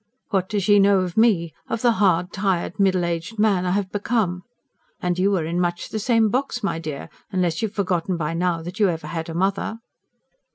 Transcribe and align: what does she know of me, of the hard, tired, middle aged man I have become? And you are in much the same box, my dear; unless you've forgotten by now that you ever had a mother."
what 0.31 0.49
does 0.49 0.63
she 0.63 0.79
know 0.79 1.01
of 1.01 1.15
me, 1.15 1.53
of 1.69 1.83
the 1.83 1.91
hard, 2.01 2.33
tired, 2.33 2.79
middle 2.79 3.05
aged 3.05 3.37
man 3.37 3.67
I 3.67 3.71
have 3.73 3.91
become? 3.91 4.41
And 4.99 5.19
you 5.19 5.37
are 5.37 5.45
in 5.45 5.59
much 5.61 5.89
the 5.89 5.99
same 5.99 6.29
box, 6.29 6.63
my 6.63 6.79
dear; 6.79 7.07
unless 7.31 7.61
you've 7.61 7.75
forgotten 7.75 8.17
by 8.17 8.33
now 8.33 8.63
that 8.63 8.79
you 8.79 8.89
ever 8.89 9.05
had 9.05 9.29
a 9.29 9.35
mother." 9.35 9.77